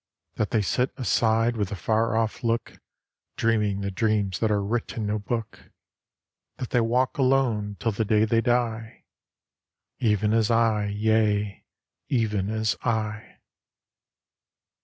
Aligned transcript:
That 0.33 0.49
they 0.49 0.63
sit 0.63 0.89
aside 0.97 1.55
with 1.55 1.71
a 1.71 1.75
far 1.75 2.15
off 2.17 2.43
look 2.43 2.79
Dreaming 3.37 3.81
the 3.81 3.91
dreams 3.91 4.39
that 4.39 4.49
are 4.49 4.63
writ 4.63 4.97
in 4.97 5.05
no 5.05 5.19
book! 5.19 5.69
That 6.57 6.71
they 6.71 6.81
walk 6.81 7.19
alone 7.19 7.75
till 7.79 7.91
the 7.91 8.03
day 8.03 8.25
they 8.25 8.41
die, 8.41 9.03
Even 9.99 10.33
as 10.33 10.49
I, 10.49 10.87
yea, 10.87 11.65
even 12.09 12.49
as 12.49 12.75
I! 12.83 13.41